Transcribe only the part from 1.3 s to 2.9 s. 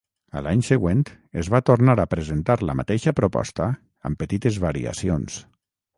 es va tornar a presentar la